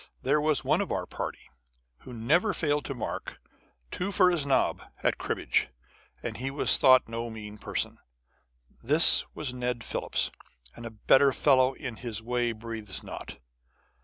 There 0.23 0.41
was 0.41 0.63
one 0.63 0.81
of 0.81 0.91
our 0.91 1.05
party 1.05 1.47
who 1.99 2.11
never 2.11 2.55
failed 2.55 2.85
to 2.85 2.95
mark" 2.95 3.39
two 3.91 4.11
for 4.11 4.31
his 4.31 4.47
Nob" 4.47 4.81
at 5.03 5.19
cribbage, 5.19 5.69
and 6.23 6.35
he 6.37 6.49
was 6.49 6.79
thought 6.79 7.07
no 7.07 7.29
mean 7.29 7.59
person 7.59 7.99
This 8.81 9.23
was 9.35 9.53
Ned 9.53 9.83
Phillips, 9.83 10.31
and 10.75 10.87
a 10.87 10.97
better 11.05 11.31
fellow 11.31 11.73
in 11.73 11.97
his 11.97 12.19
way 12.19 12.51
breathes 12.51 13.03
not. 13.03 13.37